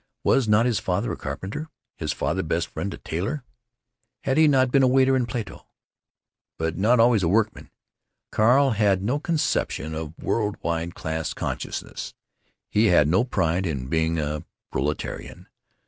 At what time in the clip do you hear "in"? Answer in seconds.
13.67-13.89